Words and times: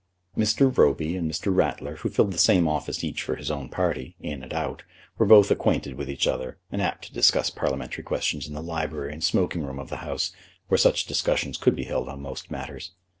Mr. 0.35 0.75
Roby 0.75 1.15
and 1.15 1.29
Mr. 1.29 1.55
Ratler, 1.55 1.97
who 1.97 2.09
filled 2.09 2.31
the 2.33 2.39
same 2.39 2.67
office 2.67 3.03
each 3.03 3.21
for 3.21 3.35
his 3.35 3.51
own 3.51 3.69
party, 3.69 4.15
in 4.19 4.41
and 4.41 4.51
out, 4.51 4.81
were 5.19 5.27
both 5.27 5.51
acquainted 5.51 5.93
with 5.93 6.09
each 6.09 6.25
other, 6.25 6.57
and 6.71 6.81
apt 6.81 7.03
to 7.05 7.13
discuss 7.13 7.51
parliamentary 7.51 8.03
questions 8.03 8.47
in 8.47 8.55
the 8.55 8.63
library 8.63 9.13
and 9.13 9.23
smoking 9.23 9.61
room 9.63 9.77
of 9.77 9.89
the 9.91 9.97
House, 9.97 10.31
where 10.69 10.77
such 10.79 11.05
discussions 11.05 11.55
could 11.55 11.75
be 11.75 11.83
held 11.83 12.09
on 12.09 12.19
most 12.19 12.49
matters. 12.49 12.93